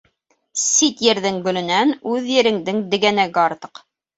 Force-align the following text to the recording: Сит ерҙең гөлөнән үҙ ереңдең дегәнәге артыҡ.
Сит 0.61 1.03
ерҙең 1.07 1.37
гөлөнән 1.49 1.93
үҙ 2.15 2.33
ереңдең 2.39 2.83
дегәнәге 2.95 3.45
артыҡ. 3.47 3.89